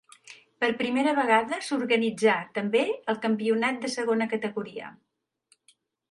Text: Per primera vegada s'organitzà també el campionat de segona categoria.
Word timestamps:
Per 0.63 0.67
primera 0.77 1.11
vegada 1.17 1.59
s'organitzà 1.65 2.37
també 2.55 2.81
el 3.13 3.19
campionat 3.25 3.77
de 3.83 3.91
segona 3.97 4.27
categoria. 4.33 4.89